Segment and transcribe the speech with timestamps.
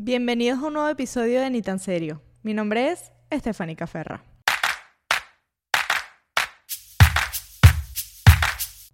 [0.00, 2.22] Bienvenidos a un nuevo episodio de Ni tan serio.
[2.44, 4.22] Mi nombre es Estefánica Ferra.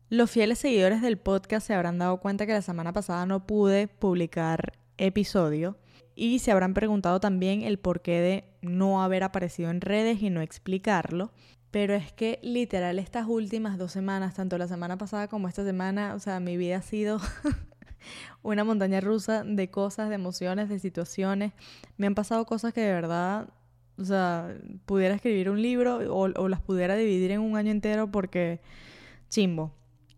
[0.09, 3.87] Los fieles seguidores del podcast se habrán dado cuenta que la semana pasada no pude
[3.87, 5.77] publicar episodio
[6.15, 10.41] y se habrán preguntado también el porqué de no haber aparecido en redes y no
[10.41, 11.35] explicarlo.
[11.71, 16.15] Pero es que literal estas últimas dos semanas, tanto la semana pasada como esta semana,
[16.15, 17.21] o sea, mi vida ha sido
[18.43, 21.53] una montaña rusa de cosas, de emociones, de situaciones.
[21.97, 23.49] Me han pasado cosas que de verdad,
[23.99, 24.55] o sea,
[24.87, 28.61] pudiera escribir un libro o, las pudiera dividir en un año entero porque
[29.29, 29.73] chimbo.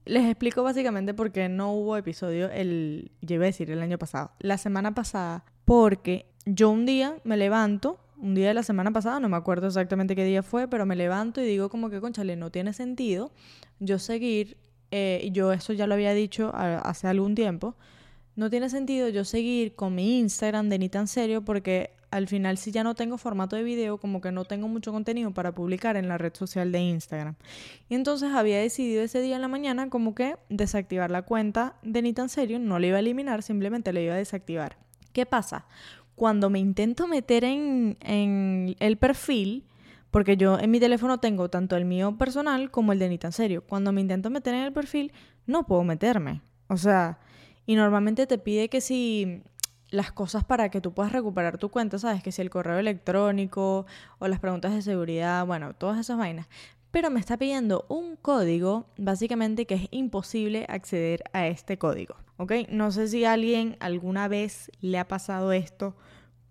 [0.05, 4.30] Les explico básicamente por qué no hubo episodio el, yo a decir el año pasado,
[4.39, 9.19] la semana pasada, porque yo un día me levanto, un día de la semana pasada,
[9.19, 12.37] no me acuerdo exactamente qué día fue, pero me levanto y digo como que, conchale,
[12.37, 13.33] no tiene sentido
[13.78, 14.56] yo seguir,
[14.91, 17.75] eh, yo eso ya lo había dicho hace algún tiempo,
[18.37, 22.59] no tiene sentido yo seguir con mi Instagram de ni tan serio porque al final
[22.59, 25.97] si ya no tengo formato de video, como que no tengo mucho contenido para publicar
[25.97, 27.34] en la red social de Instagram.
[27.89, 32.03] Y entonces había decidido ese día en la mañana como que desactivar la cuenta de
[32.03, 34.77] Ni tan serio, no la iba a eliminar, simplemente la iba a desactivar.
[35.12, 35.67] ¿Qué pasa?
[36.15, 39.65] Cuando me intento meter en, en el perfil,
[40.17, 43.33] porque yo en mi teléfono tengo tanto el mío personal como el de Ni tan
[43.33, 43.62] serio.
[43.67, 45.12] Cuando me intento meter en el perfil,
[45.45, 46.41] no puedo meterme.
[46.69, 47.19] O sea,
[47.67, 49.42] y normalmente te pide que si
[49.91, 52.22] las cosas para que tú puedas recuperar tu cuenta, ¿sabes?
[52.22, 53.84] Que si el correo electrónico
[54.19, 56.48] o las preguntas de seguridad, bueno, todas esas vainas.
[56.91, 62.53] Pero me está pidiendo un código, básicamente que es imposible acceder a este código, ¿ok?
[62.70, 65.94] No sé si alguien alguna vez le ha pasado esto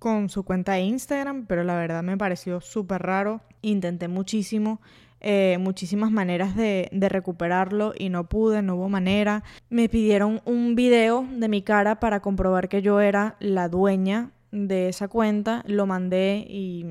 [0.06, 3.42] con su cuenta de Instagram, pero la verdad me pareció súper raro.
[3.64, 4.80] Intenté muchísimo
[5.20, 9.44] eh, muchísimas maneras de, de, recuperarlo y no pude, no hubo manera.
[9.72, 14.90] Me pidieron un video de mi cara para comprobar que yo era la dueña de
[14.90, 16.86] esa cuenta, lo mandé y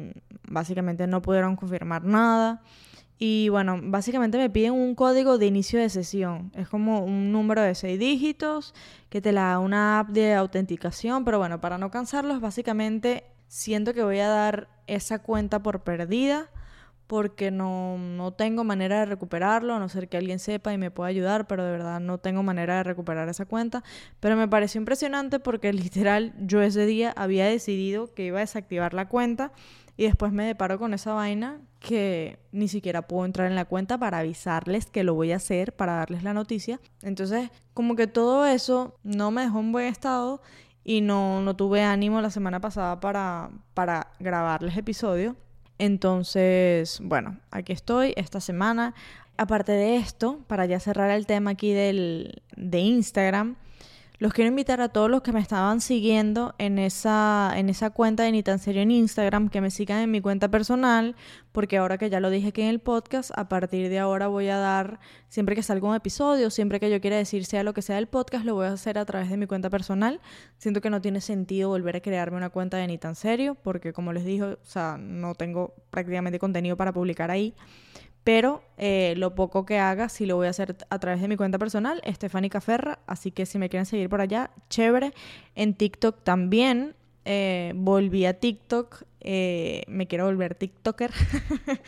[0.49, 2.63] básicamente no pudieron confirmar nada.
[3.27, 6.53] Y bueno, básicamente me piden un código de inicio de sesión.
[6.55, 8.75] Es como un número de seis dígitos
[9.09, 11.25] que te la da una app de autenticación.
[11.25, 16.51] Pero bueno, para no cansarlos, básicamente siento que voy a dar esa cuenta por perdida
[17.07, 20.91] porque no, no, tengo manera de recuperarlo, a no ser que alguien sepa y me
[20.91, 23.83] pueda ayudar, pero de verdad no tengo manera de recuperar esa cuenta.
[24.21, 28.95] Pero me pareció impresionante porque literal yo ese día había decidido que iba a desactivar
[28.95, 29.53] la cuenta
[29.97, 33.99] y después me deparo con esa vaina que ni siquiera puedo entrar en la cuenta
[33.99, 36.81] para avisarles que lo voy a hacer, para darles la noticia.
[37.03, 40.41] Entonces, como que todo eso no me dejó en buen estado
[40.83, 45.37] y no, no tuve ánimo la semana pasada para, para grabarles episodio.
[45.79, 48.95] Entonces, bueno, aquí estoy esta semana.
[49.37, 53.57] Aparte de esto, para ya cerrar el tema aquí del, de Instagram,
[54.19, 58.23] los quiero invitar a todos los que me estaban siguiendo en esa, en esa cuenta
[58.23, 61.17] de Ni tan serio en Instagram, que me sigan en mi cuenta personal,
[61.51, 64.49] porque ahora que ya lo dije aquí en el podcast, a partir de ahora voy
[64.49, 67.83] a dar, siempre que salga un episodio, siempre que yo quiera decir sea lo que
[67.83, 70.21] sea del podcast, lo voy a hacer a través de mi cuenta personal.
[70.59, 73.93] Siento que no tiene sentido volver a crearme una cuenta de Ni tan serio, porque
[73.93, 77.55] como les dije, o sea, no tengo prácticamente contenido para publicar ahí
[78.25, 81.37] pero eh, lo poco que haga sí lo voy a hacer a través de mi
[81.37, 85.13] cuenta personal, Estefánica Ferra, así que si me quieren seguir por allá, chévere.
[85.55, 86.97] En TikTok también,
[87.27, 91.13] eh, volví a TikTok, eh, me quiero volver TikToker.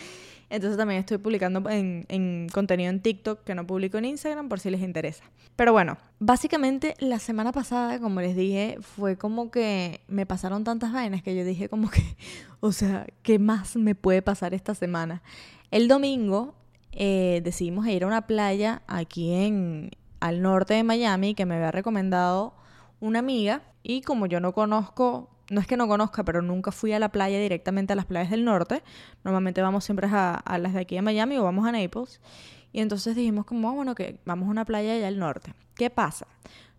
[0.49, 4.61] Entonces también estoy publicando en, en, contenido en TikTok que no publico en Instagram por
[4.61, 5.25] si les interesa.
[5.57, 10.93] Pero bueno, básicamente la semana pasada, como les dije, fue como que me pasaron tantas
[10.93, 12.03] vainas que yo dije como que,
[12.61, 15.23] o sea, ¿qué más me puede pasar esta semana?
[15.71, 16.55] El domingo
[16.93, 19.91] eh, decidimos ir a una playa aquí en
[20.21, 22.55] al norte de Miami que me había recomendado
[23.01, 26.93] una amiga y como yo no conozco, no es que no conozca, pero nunca fui
[26.93, 28.83] a la playa directamente a las playas del norte,
[29.25, 32.21] normalmente vamos siempre a, a las de aquí de Miami o vamos a Naples
[32.73, 35.55] y entonces dijimos como, ah, bueno, que vamos a una playa allá al norte.
[35.75, 36.27] ¿Qué pasa?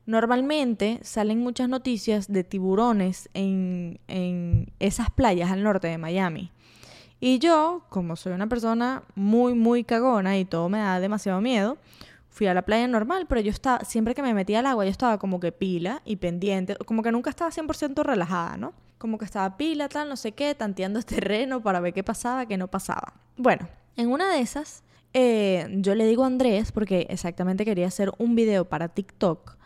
[0.06, 6.51] Normalmente salen muchas noticias de tiburones en, en esas playas al norte de Miami.
[7.19, 11.78] Y yo, como soy una persona muy, muy cagona y todo me da demasiado miedo,
[12.30, 14.92] fui a la playa normal, pero yo estaba, siempre que me metía al agua, yo
[14.92, 18.74] estaba como que pila y pendiente, como que nunca estaba 100% relajada, ¿no?
[19.00, 22.46] Como que estaba pila, tal, no sé qué, tanteando este terreno para ver qué pasaba,
[22.46, 23.14] qué no pasaba.
[23.36, 24.84] Bueno, en una de esas,
[25.14, 29.58] eh, yo le digo a Andrés, porque exactamente quería hacer un video para TikTok,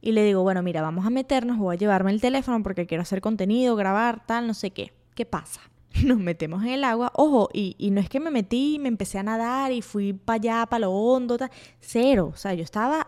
[0.00, 3.02] y le digo, bueno, mira, vamos a meternos, voy a llevarme el teléfono porque quiero
[3.02, 4.92] hacer contenido, grabar, tal, no sé qué.
[5.14, 5.60] ¿Qué pasa?
[6.04, 7.12] nos metemos en el agua.
[7.14, 10.36] Ojo, y, y, no es que me metí me empecé a nadar y fui para
[10.36, 11.50] allá, para lo hondo, tal.
[11.80, 12.30] cero.
[12.34, 13.06] O sea, yo estaba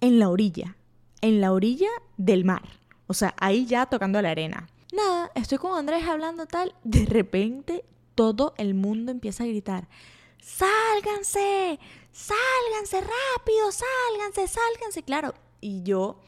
[0.00, 0.76] en la orilla,
[1.20, 2.62] en la orilla del mar.
[3.06, 4.68] O sea, ahí ya tocando la arena.
[4.92, 6.74] Nada, estoy con Andrés hablando tal.
[6.84, 7.84] De repente
[8.14, 9.88] todo el mundo empieza a gritar,
[10.40, 11.78] sálganse,
[12.12, 15.02] sálganse rápido, sálganse, sálganse.
[15.02, 16.18] Claro, y yo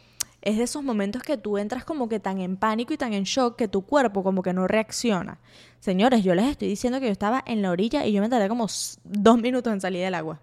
[0.44, 3.24] es de esos momentos que tú entras como que tan en pánico y tan en
[3.24, 5.38] shock que tu cuerpo como que no reacciona.
[5.80, 8.48] Señores, yo les estoy diciendo que yo estaba en la orilla y yo me tardé
[8.48, 8.66] como
[9.04, 10.40] dos minutos en salir del agua.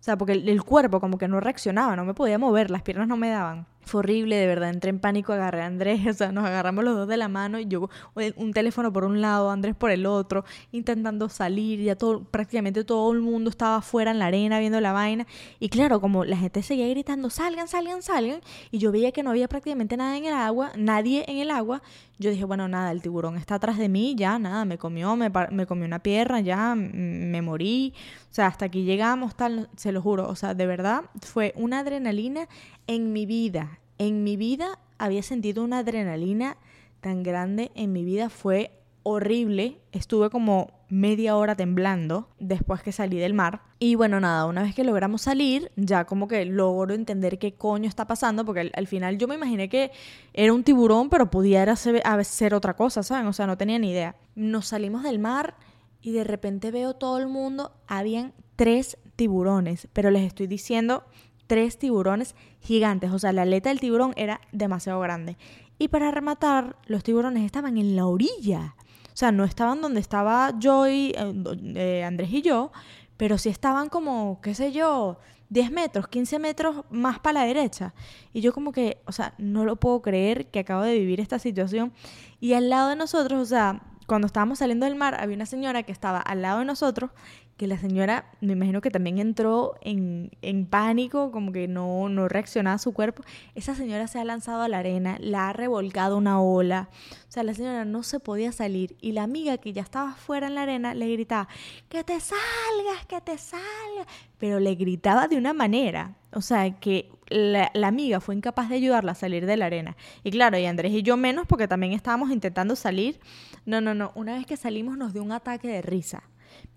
[0.00, 3.08] O sea, porque el, cuerpo como que no reaccionaba, no me podía mover, las piernas
[3.08, 3.66] no me daban.
[3.82, 6.94] Fue horrible, de verdad, entré en pánico, agarré a Andrés, o sea, nos agarramos los
[6.94, 7.88] dos de la mano y yo
[8.36, 13.12] un teléfono por un lado, Andrés por el otro, intentando salir, ya todo, prácticamente todo
[13.12, 15.26] el mundo estaba afuera en la arena viendo la vaina.
[15.58, 18.40] Y claro, como la gente seguía gritando, salgan, salgan, salgan,
[18.70, 21.82] y yo veía que no había prácticamente nada en el agua, nadie en el agua,
[22.20, 25.32] yo dije, bueno, nada, el tiburón está atrás de mí, ya, nada, me comió, me,
[25.50, 27.94] me comió una pierna, ya, me morí.
[28.30, 30.28] O sea, hasta aquí llegamos, tal, se lo juro.
[30.28, 32.46] O sea, de verdad, fue una adrenalina
[32.86, 33.78] en mi vida.
[33.96, 36.58] En mi vida había sentido una adrenalina
[37.00, 38.70] tan grande en mi vida, fue
[39.02, 39.78] horrible.
[39.92, 43.62] Estuve como media hora temblando después que salí del mar.
[43.78, 47.88] Y bueno, nada, una vez que logramos salir, ya como que logro entender qué coño
[47.88, 49.92] está pasando, porque al, final yo me imaginé que
[50.34, 53.26] era un tiburón, pero pudiera ser, ser otra cosa, ¿saben?
[53.26, 54.16] O sea, no tenía ni idea.
[54.34, 55.54] Nos salimos del mar
[56.02, 61.04] y de repente veo todo el mundo, habían tres tiburones, pero les estoy diciendo
[61.46, 65.36] tres tiburones gigantes, o sea, la aleta del tiburón era demasiado grande.
[65.78, 68.76] Y para rematar, los tiburones estaban en la orilla.
[69.20, 71.34] Sea, no estaban donde estaba yo y eh,
[71.74, 72.72] eh, Andrés y yo,
[73.18, 75.18] pero sí estaban como, qué sé yo,
[75.50, 77.92] 10 metros, 15 metros más para la derecha.
[78.32, 81.38] Y yo como que, o sea, no lo puedo creer que acabo de vivir esta
[81.38, 81.92] situación.
[82.40, 85.82] Y al lado de nosotros, o sea, cuando estábamos saliendo del mar, había una señora
[85.82, 87.10] que estaba al lado de nosotros
[87.60, 90.30] que la señora, me imagino que también entró en,
[90.70, 93.22] pánico, como que no, no reaccionaba a su cuerpo.
[93.54, 96.88] Esa señora se ha lanzado a la arena, la ha revolcado una ola.
[97.28, 98.96] O sea, la señora no se podía salir.
[99.02, 101.48] Y la amiga que ya estaba fuera en la arena le gritaba,
[101.90, 104.06] que te salgas, que te salgas.
[104.38, 106.16] Pero le gritaba de una manera.
[106.32, 109.98] O sea, que la, la, amiga fue incapaz de ayudarla a salir de la arena.
[110.24, 113.20] Y claro, y Andrés y yo menos porque también estábamos intentando salir.
[113.66, 114.12] No, no, no.
[114.14, 116.22] Una vez que salimos nos dio un ataque de risa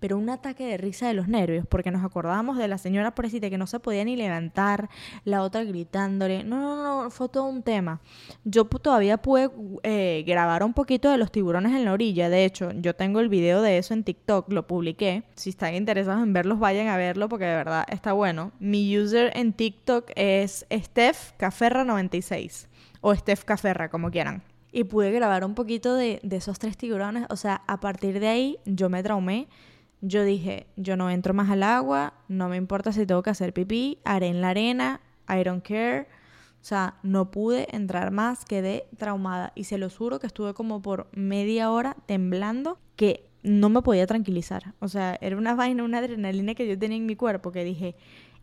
[0.00, 3.50] pero un ataque de risa de los nervios, porque nos acordábamos de la señora pobrecita
[3.50, 4.88] que no se podía ni levantar,
[5.24, 6.44] la otra gritándole.
[6.44, 8.00] No, no, no, fue todo un tema.
[8.44, 9.50] Yo todavía pude
[9.82, 12.28] eh, grabar un poquito de los tiburones en la orilla.
[12.28, 15.24] De hecho, yo tengo el video de eso en TikTok, lo publiqué.
[15.34, 18.52] Si están interesados en verlos, vayan a verlo porque de verdad está bueno.
[18.58, 22.68] Mi user en TikTok es Steph Caferra 96
[23.00, 24.42] o Steph Caferra, como quieran
[24.76, 27.26] y pude grabar un poquito de, de, esos tres tiburones.
[27.30, 29.46] O sea, a partir de ahí yo me traumé
[30.06, 33.54] yo dije, yo no entro más al agua, no me importa si tengo que hacer
[33.54, 36.06] pipí, haré en la arena, I don't care.
[36.60, 39.52] O sea, no pude entrar más, quedé traumada.
[39.54, 44.06] Y se lo juro que estuve como por media hora temblando, que no me podía
[44.06, 44.74] tranquilizar.
[44.80, 47.96] O sea, era una vaina, una adrenalina que yo tenía en mi cuerpo, que dije,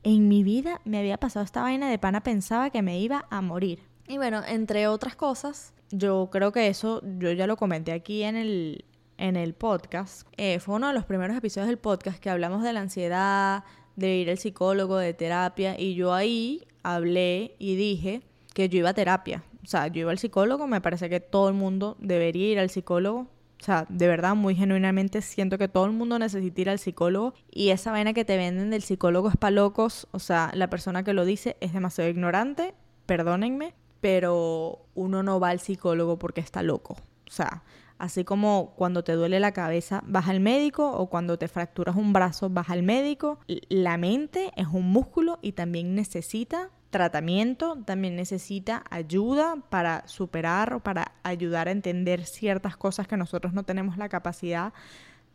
[0.04, 3.42] en mi vida me había pasado esta vaina de pana, pensaba que me iba a
[3.42, 3.84] morir.
[4.08, 8.36] Y bueno, entre otras cosas, yo creo que eso, yo ya lo comenté aquí en
[8.36, 8.86] el,
[9.22, 10.28] en el podcast.
[10.36, 13.64] Eh, fue uno de los primeros episodios del podcast que hablamos de la ansiedad,
[13.96, 18.24] de ir al psicólogo, de terapia, y yo ahí hablé y dije
[18.54, 19.44] que yo iba a terapia.
[19.64, 22.72] O sea, yo iba al psicólogo, me parece que todo el mundo debería ir al
[22.72, 23.28] psicólogo.
[23.60, 27.36] O sea, de verdad, muy genuinamente siento que todo el mundo necesita ir al psicólogo.
[27.52, 30.08] Y esa vaina que te venden del psicólogo es para locos.
[30.12, 32.74] O sea, la persona que lo dice es demasiado ignorante,
[33.06, 36.98] perdónenme, pero uno no va al psicólogo porque está loco.
[37.28, 37.62] O sea,
[38.02, 42.14] Así como cuando te duele la cabeza vas al médico o cuando te fracturas un
[42.14, 43.38] brazo vas al médico,
[43.70, 50.80] la mente es un músculo y también necesita tratamiento, también necesita ayuda para superar o
[50.80, 54.74] para ayudar a entender ciertas cosas que nosotros no tenemos la capacidad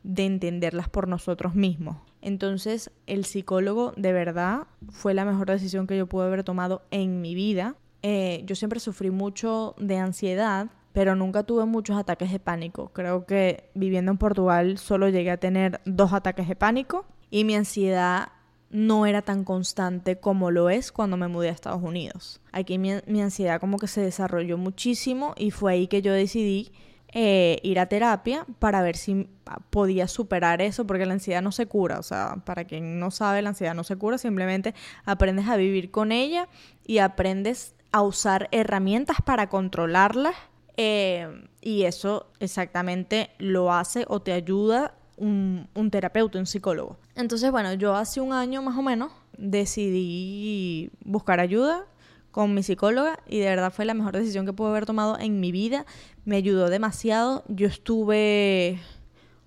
[0.03, 1.99] de entenderlas por nosotros mismos.
[2.21, 7.21] Entonces, el psicólogo de verdad fue la mejor decisión que yo pude haber tomado en
[7.21, 7.77] mi vida.
[8.03, 12.89] Eh, yo siempre sufrí mucho de ansiedad pero nunca tuve muchos ataques de pánico.
[12.95, 17.55] Creo que viviendo en Portugal solo llegué a tener dos ataques de pánico y mi
[17.55, 18.29] ansiedad
[18.71, 22.41] no era tan constante como lo es cuando me mudé a Estados Unidos.
[22.51, 26.73] Aquí mi, ansiedad como que se desarrolló muchísimo y fue ahí que yo decidí
[27.13, 29.29] eh, ir a terapia para ver si
[29.69, 33.43] podía superar eso, porque la ansiedad no se cura, o sea, para quien no sabe,
[33.43, 34.75] la ansiedad no se cura, simplemente
[35.05, 36.49] aprendes a vivir con ella
[36.87, 40.33] y aprendes a usar herramientas para controlarla
[40.77, 46.99] eh, y eso exactamente lo hace o te ayuda un, un, terapeuta, un psicólogo.
[47.15, 51.87] Entonces, bueno, yo hace un año más o menos decidí buscar ayuda
[52.31, 55.41] con mi psicóloga y de verdad fue la mejor decisión que pude haber tomado en
[55.41, 55.87] mi vida.
[56.27, 57.45] Me ayudó demasiado.
[57.49, 58.79] Yo estuve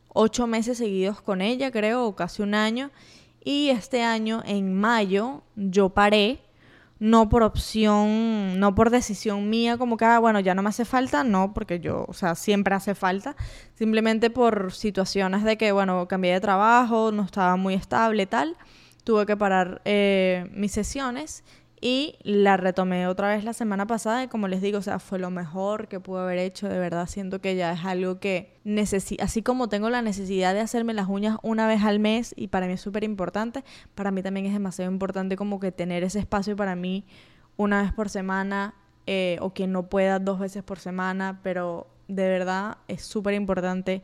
[0.07, 2.89] ocho meses seguidos con ella, creo, o casi un año.
[3.43, 6.39] Y este año, en mayo, yo paré,
[6.99, 10.85] no por opción, no por decisión mía, como que, ah, bueno, ya no me hace
[10.85, 13.35] falta, no, porque yo, o sea, siempre hace falta,
[13.73, 18.57] simplemente por situaciones de que, bueno, cambié de trabajo, no estaba muy estable tal,
[19.03, 21.43] tuve que parar eh, mis sesiones
[21.81, 25.19] y la retomé otra vez la semana pasada y como les digo, o sea, fue
[25.19, 29.23] lo mejor que pude haber hecho, de verdad siento que ya es algo que necesito,
[29.23, 32.67] así como tengo la necesidad de hacerme las uñas una vez al mes y para
[32.67, 33.63] mí es súper importante,
[33.95, 37.05] para mí también es demasiado importante como que tener ese espacio para mí
[37.57, 38.73] una vez por semana
[39.05, 44.03] eh, o quien no pueda dos veces por semana, pero de verdad es súper importante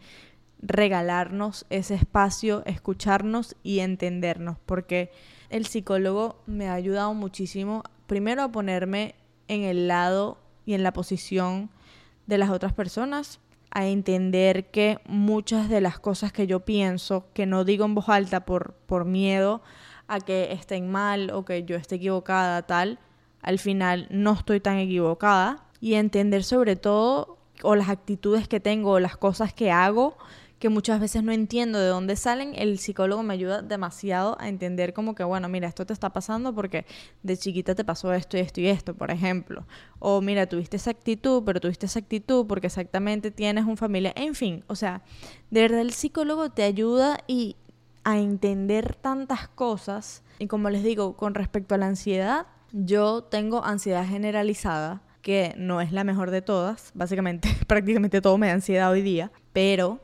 [0.62, 5.12] regalarnos ese espacio, escucharnos y entendernos, porque
[5.50, 9.16] el psicólogo me ha ayudado muchísimo, primero a ponerme
[9.48, 11.70] en el lado y en la posición
[12.28, 13.40] de las otras personas,
[13.72, 18.08] a entender que muchas de las cosas que yo pienso, que no digo en voz
[18.10, 19.62] alta por, por miedo
[20.08, 23.00] a que estén mal o que yo esté equivocada, tal,
[23.42, 25.66] al final no estoy tan equivocada.
[25.82, 30.18] Y entender sobre todo, o las actitudes que tengo, o las cosas que hago,
[30.66, 34.96] que muchas veces no entiendo de dónde salen, el psicólogo me ayuda demasiado a entender
[34.96, 36.88] como que, bueno, mira, esto te está pasando porque
[37.22, 39.68] de chiquita te pasó esto y esto y esto, por ejemplo.
[40.00, 44.12] O mira, tuviste esa actitud, pero tuviste esa actitud porque exactamente tienes un familia.
[44.16, 45.04] En fin, o sea,
[45.52, 47.58] de verdad el psicólogo te ayuda y
[48.04, 50.24] a entender tantas cosas.
[50.40, 55.82] Y como les digo, con respecto a la ansiedad, yo tengo ansiedad generalizada que no
[55.82, 60.00] es la mejor de todas, básicamente prácticamente todo me da ansiedad hoy día, pero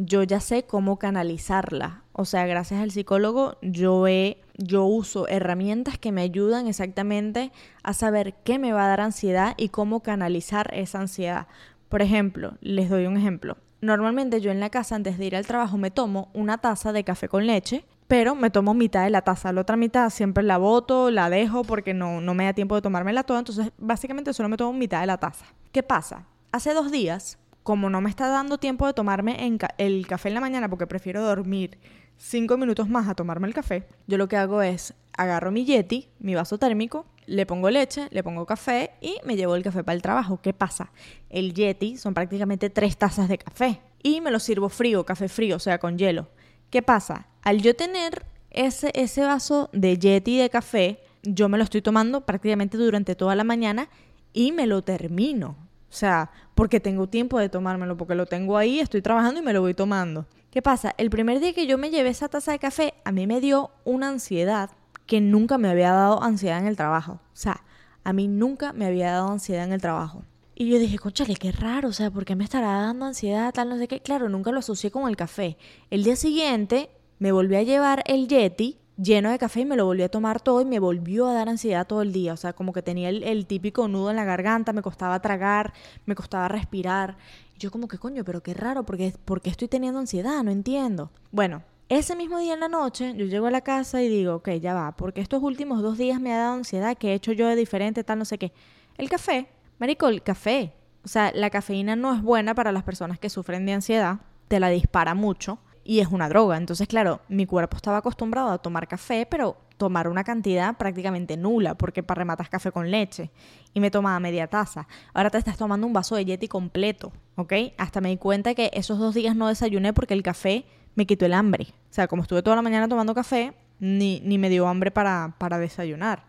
[0.00, 2.02] yo ya sé cómo canalizarla.
[2.12, 7.52] O sea, gracias al psicólogo yo he, yo uso herramientas que me ayudan exactamente
[7.82, 11.46] a saber qué me va a dar ansiedad y cómo canalizar esa ansiedad.
[11.88, 13.56] Por ejemplo, les doy un ejemplo.
[13.80, 17.04] Normalmente yo en la casa antes de ir al trabajo me tomo una taza de
[17.04, 19.52] café con leche, pero me tomo mitad de la taza.
[19.52, 22.82] La otra mitad siempre la boto, la dejo porque no, no me da tiempo de
[22.82, 23.38] tomármela toda.
[23.38, 25.46] Entonces, básicamente solo me tomo mitad de la taza.
[25.72, 26.26] ¿Qué pasa?
[26.52, 29.36] Hace dos días como no me está dando tiempo de tomarme
[29.78, 31.78] el café en la mañana porque prefiero dormir
[32.20, 36.08] cinco minutos más a tomarme el café, yo lo que hago es agarro mi Yeti,
[36.18, 39.94] mi vaso térmico, le pongo leche, le pongo café y me llevo el café para
[39.94, 40.40] el trabajo.
[40.42, 40.92] ¿Qué pasa?
[41.28, 45.56] El Yeti son prácticamente tres tazas de café y me lo sirvo frío, café frío,
[45.56, 46.28] o sea, con hielo.
[46.70, 47.26] ¿Qué pasa?
[47.42, 52.22] Al yo tener ese, ese vaso de Yeti de café, yo me lo estoy tomando
[52.26, 53.88] prácticamente durante toda la mañana
[54.32, 55.56] y me lo termino.
[55.90, 59.52] O sea, porque tengo tiempo de tomármelo, porque lo tengo ahí, estoy trabajando y me
[59.52, 60.26] lo voy tomando.
[60.50, 60.94] ¿Qué pasa?
[60.98, 63.70] El primer día que yo me llevé esa taza de café, a mí me dio
[63.84, 64.70] una ansiedad
[65.06, 67.14] que nunca me había dado ansiedad en el trabajo.
[67.14, 67.62] O sea,
[68.04, 70.24] a mí nunca me había dado ansiedad en el trabajo.
[70.54, 73.70] Y yo dije, conchale, qué raro, o sea, ¿por qué me estará dando ansiedad, tal,
[73.70, 74.00] no sé qué?
[74.00, 75.56] Claro, nunca lo asocié con el café.
[75.88, 79.86] El día siguiente me volví a llevar el Yeti lleno de café y me lo
[79.86, 82.32] volví a tomar todo y me volvió a dar ansiedad todo el día.
[82.32, 85.72] O sea, como que tenía el, típico nudo en la garganta, me costaba tragar,
[86.06, 87.16] me costaba respirar.
[87.56, 91.10] Y yo como que coño, pero qué raro, porque, porque estoy teniendo ansiedad, no entiendo.
[91.32, 94.50] Bueno, ese mismo día en la noche yo llego a la casa y digo, ok,
[94.60, 97.48] ya va, porque estos últimos dos días me ha dado ansiedad, que he hecho yo
[97.48, 98.52] de diferente, tal, no sé qué.
[98.96, 100.74] El café, marico, el café.
[101.02, 104.60] O sea, la cafeína no es buena para las personas que sufren de ansiedad, te
[104.60, 106.56] la dispara mucho y es una droga.
[106.56, 111.74] Entonces, claro, mi cuerpo estaba acostumbrado a tomar café, pero tomar una cantidad prácticamente nula,
[111.74, 113.30] porque para rematas café con leche
[113.72, 114.86] y me tomaba media taza.
[115.14, 117.52] Ahora te estás tomando un vaso de Yeti completo, ¿ok?
[117.78, 121.24] Hasta me di cuenta que esos dos días no desayuné porque el café me quitó
[121.24, 121.68] el hambre.
[121.90, 125.34] O sea, como estuve toda la mañana tomando café, ni, ni me dio hambre para,
[125.38, 126.24] para desayunar.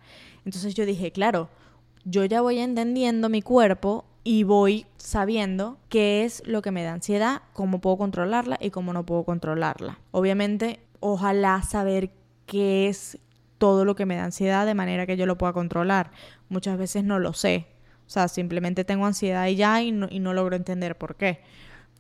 [0.46, 1.50] Entonces yo dije, claro,
[2.05, 6.93] yo ya voy entendiendo mi cuerpo y voy sabiendo qué es lo que me da
[6.93, 9.99] ansiedad, cómo puedo controlarla y cómo no puedo controlarla.
[10.11, 12.11] Obviamente, ojalá saber
[12.45, 13.17] qué es
[13.57, 16.11] todo lo que me da ansiedad de manera que yo lo pueda controlar.
[16.49, 17.67] Muchas veces no lo sé.
[18.07, 21.41] O sea, simplemente tengo ansiedad y ya y no, y no logro entender por qué.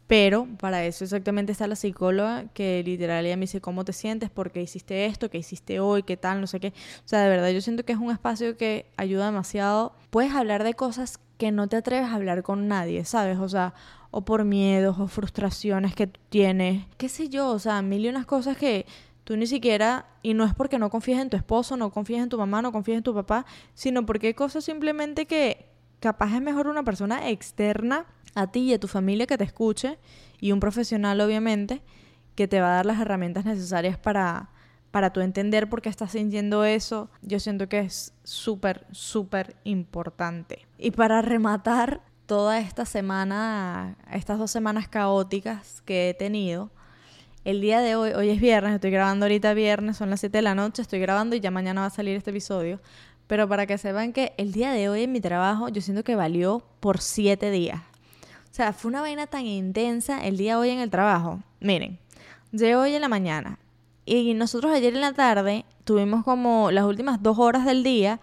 [0.07, 4.29] Pero para eso exactamente está la psicóloga que literal ella me dice cómo te sientes,
[4.29, 6.73] por qué hiciste esto, qué hiciste hoy, qué tal, no sé qué.
[7.05, 9.93] O sea, de verdad yo siento que es un espacio que ayuda demasiado.
[10.09, 13.39] Puedes hablar de cosas que no te atreves a hablar con nadie, ¿sabes?
[13.39, 13.73] O sea,
[14.11, 18.27] o por miedos o frustraciones que tienes, qué sé yo, o sea, mil y unas
[18.27, 18.85] cosas que
[19.23, 22.29] tú ni siquiera, y no es porque no confíes en tu esposo, no confíes en
[22.29, 25.65] tu mamá, no confíes en tu papá, sino porque hay cosas simplemente que
[25.99, 28.05] capaz es mejor una persona externa
[28.35, 29.97] a ti y a tu familia que te escuche
[30.39, 31.81] y un profesional obviamente
[32.35, 34.51] que te va a dar las herramientas necesarias para
[34.91, 40.67] para tú entender por qué estás sintiendo eso, yo siento que es súper, súper importante.
[40.77, 46.69] Y para rematar toda esta semana, estas dos semanas caóticas que he tenido,
[47.43, 50.41] el día de hoy, hoy es viernes, estoy grabando ahorita viernes, son las 7 de
[50.43, 52.79] la noche, estoy grabando y ya mañana va a salir este episodio.
[53.25, 56.15] Pero para que sepan que el día de hoy en mi trabajo yo siento que
[56.15, 57.81] valió por 7 días.
[58.51, 61.39] O sea, fue una vaina tan intensa el día de hoy en el trabajo.
[61.61, 61.97] Miren,
[62.51, 63.57] llegué hoy en la mañana,
[64.05, 68.19] y nosotros ayer en la tarde tuvimos como las últimas dos horas del día,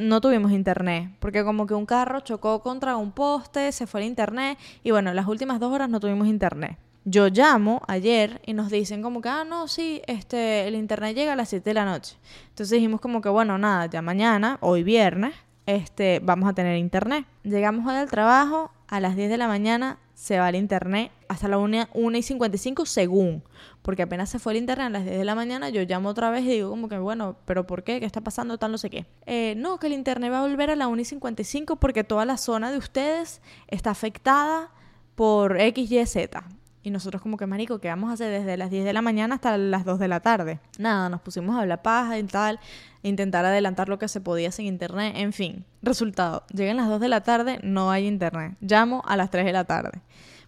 [0.00, 4.06] no tuvimos internet, porque como que un carro chocó contra un poste, se fue el
[4.06, 6.76] internet, y bueno, las últimas dos horas no tuvimos internet.
[7.04, 11.32] Yo llamo ayer y nos dicen como que, ah, no, sí, este, el internet llega
[11.32, 12.16] a las 7 de la noche.
[12.48, 15.34] Entonces dijimos como que, bueno, nada, ya mañana, hoy viernes,
[15.66, 17.26] este, vamos a tener internet.
[17.42, 21.48] Llegamos hoy al trabajo, a las 10 de la mañana se va el internet hasta
[21.48, 23.42] la 1, y 55 según,
[23.80, 26.28] porque apenas se fue el internet a las 10 de la mañana, yo llamo otra
[26.28, 28.00] vez y digo como que, bueno, pero ¿por qué?
[28.00, 28.58] ¿Qué está pasando?
[28.58, 29.06] Tal, no sé qué.
[29.24, 32.26] Eh, no, que el internet va a volver a la 1 y 55 porque toda
[32.26, 34.70] la zona de ustedes está afectada
[35.14, 36.44] por X, Y, Z.
[36.82, 39.34] Y nosotros como que, marico, ¿qué vamos a hacer desde las 10 de la mañana
[39.34, 40.60] hasta las 2 de la tarde?
[40.78, 42.58] Nada, nos pusimos a hablar paja y tal,
[43.02, 45.66] intentar adelantar lo que se podía sin internet, en fin.
[45.82, 48.56] Resultado, llegan las 2 de la tarde, no hay internet.
[48.60, 50.00] Llamo a las 3 de la tarde.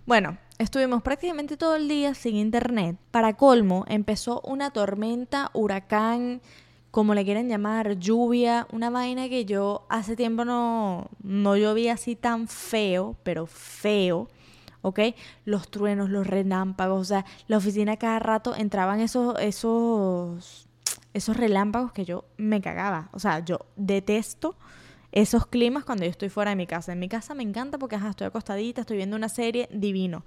[0.06, 2.96] Bueno, estuvimos prácticamente todo el día sin internet.
[3.10, 6.40] Para colmo, empezó una tormenta, huracán,
[6.90, 12.16] como le quieren llamar, lluvia, una vaina que yo hace tiempo no, no llovía así
[12.16, 14.28] tan feo, pero feo.
[14.82, 15.00] ¿Ok?
[15.44, 20.68] Los truenos, los relámpagos, o sea, la oficina cada rato entraban esos, esos,
[21.14, 23.08] esos relámpagos que yo me cagaba.
[23.12, 24.56] O sea, yo detesto
[25.12, 26.92] esos climas cuando yo estoy fuera de mi casa.
[26.92, 30.24] En mi casa me encanta porque estoy acostadita, estoy viendo una serie divino.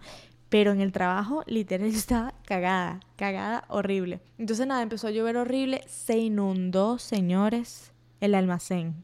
[0.50, 4.22] Pero en el trabajo, literal, yo estaba cagada, cagada horrible.
[4.38, 9.04] Entonces, nada, empezó a llover horrible, se inundó, señores, el almacén.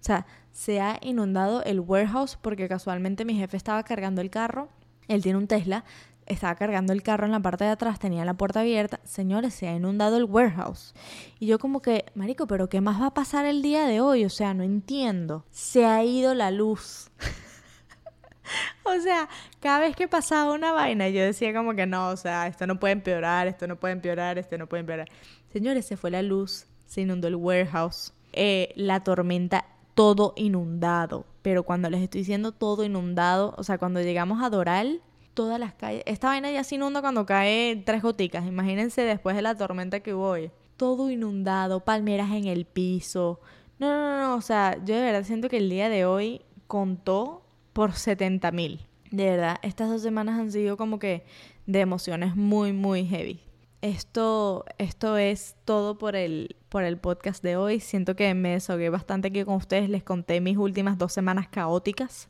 [0.00, 4.68] O sea, se ha inundado el warehouse porque casualmente mi jefe estaba cargando el carro
[5.08, 5.84] él tiene un Tesla,
[6.26, 9.00] estaba cargando el carro en la parte de atrás, tenía la puerta abierta.
[9.04, 10.94] Señores, se ha inundado el warehouse.
[11.38, 14.24] Y yo como que, marico, pero ¿qué más va a pasar el día de hoy?
[14.24, 15.44] O sea, no entiendo.
[15.50, 17.10] Se ha ido la luz.
[18.84, 19.28] o sea,
[19.60, 22.78] cada vez que pasaba una vaina, yo decía como que no, o sea, esto no
[22.80, 25.08] puede empeorar, esto no puede empeorar, esto no puede empeorar.
[25.52, 28.12] Señores, se fue la luz, se inundó el warehouse.
[28.32, 29.64] Eh, la tormenta
[29.96, 31.24] todo inundado.
[31.42, 35.00] Pero cuando les estoy diciendo todo inundado, o sea, cuando llegamos a Doral,
[35.34, 36.02] todas las calles.
[36.06, 38.46] Esta vaina ya se inunda cuando cae tres goticas.
[38.46, 40.50] Imagínense después de la tormenta que hubo hoy.
[40.76, 43.40] Todo inundado, palmeras en el piso.
[43.78, 47.42] No, no, no, o sea, yo de verdad siento que el día de hoy contó
[47.72, 48.86] por 70 mil.
[49.10, 51.24] De verdad, estas dos semanas han sido como que
[51.66, 53.40] de emociones muy, muy heavy.
[53.86, 57.78] Esto, esto es todo por el, por el podcast de hoy.
[57.78, 59.88] Siento que me desahogué bastante aquí con ustedes.
[59.88, 62.28] Les conté mis últimas dos semanas caóticas.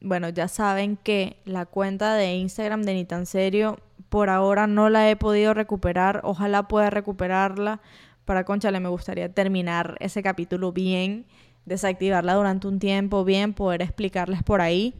[0.00, 4.90] Bueno, ya saben que la cuenta de Instagram de Ni tan serio por ahora no
[4.90, 6.22] la he podido recuperar.
[6.24, 7.80] Ojalá pueda recuperarla.
[8.24, 11.24] Para Conchale me gustaría terminar ese capítulo bien,
[11.66, 14.96] desactivarla durante un tiempo bien, poder explicarles por ahí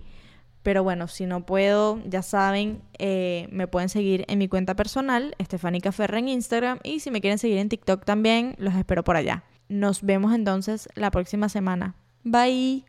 [0.63, 5.35] pero bueno, si no puedo, ya saben, eh, me pueden seguir en mi cuenta personal,
[5.39, 9.17] Estefánica Ferra en Instagram, y si me quieren seguir en TikTok también, los espero por
[9.17, 9.45] allá.
[9.69, 11.95] Nos vemos entonces la próxima semana.
[12.25, 12.85] Bye.